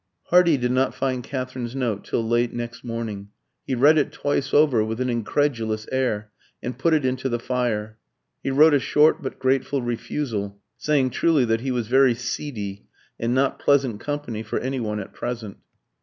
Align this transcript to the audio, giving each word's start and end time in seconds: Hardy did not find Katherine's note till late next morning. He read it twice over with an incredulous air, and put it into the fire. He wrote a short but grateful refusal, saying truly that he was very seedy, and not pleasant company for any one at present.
Hardy 0.29 0.57
did 0.57 0.71
not 0.71 0.95
find 0.95 1.23
Katherine's 1.23 1.75
note 1.75 2.03
till 2.03 2.27
late 2.27 2.51
next 2.53 2.83
morning. 2.83 3.29
He 3.67 3.75
read 3.75 3.99
it 3.99 4.11
twice 4.11 4.51
over 4.51 4.83
with 4.83 4.99
an 4.99 5.11
incredulous 5.11 5.87
air, 5.91 6.31
and 6.59 6.75
put 6.79 6.95
it 6.95 7.05
into 7.05 7.29
the 7.29 7.37
fire. 7.37 7.99
He 8.41 8.49
wrote 8.49 8.73
a 8.73 8.79
short 8.79 9.21
but 9.21 9.37
grateful 9.37 9.83
refusal, 9.83 10.59
saying 10.75 11.11
truly 11.11 11.45
that 11.45 11.61
he 11.61 11.69
was 11.69 11.85
very 11.87 12.15
seedy, 12.15 12.87
and 13.19 13.35
not 13.35 13.59
pleasant 13.59 13.99
company 13.99 14.41
for 14.41 14.57
any 14.57 14.79
one 14.79 14.99
at 14.99 15.13
present. 15.13 15.57